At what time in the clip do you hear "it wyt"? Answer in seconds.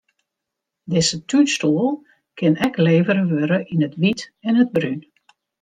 3.87-4.21